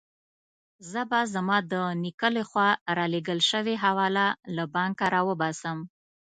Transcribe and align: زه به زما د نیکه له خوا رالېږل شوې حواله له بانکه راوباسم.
زه 0.91 1.01
به 1.09 1.19
زما 1.33 1.57
د 1.71 1.73
نیکه 2.03 2.27
له 2.35 2.43
خوا 2.49 2.69
رالېږل 2.97 3.39
شوې 3.49 3.75
حواله 3.85 4.27
له 4.55 4.63
بانکه 4.75 5.05
راوباسم. 5.13 5.77